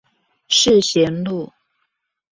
[0.49, 1.53] 世賢路